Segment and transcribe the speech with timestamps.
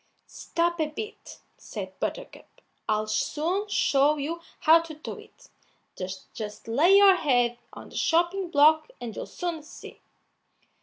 [0.25, 2.47] "Stop a bit," said Buttercup;
[2.89, 5.51] "I'll soon show you how to do it;
[6.33, 10.01] just lay your head on the chopping block, and you'll soon see."